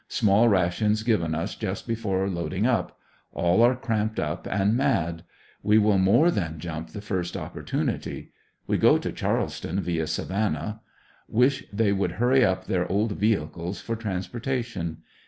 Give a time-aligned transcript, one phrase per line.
[0.07, 2.97] Small rations given us just before load ing up
[3.33, 5.21] All are cramped up and mad.
[5.61, 8.31] We will more than jump the first opportunity.
[8.65, 10.07] We go to Charleston, via.
[10.07, 10.81] Savannah.
[11.29, 15.03] Wish they would hurry up their old vehicles for transportation.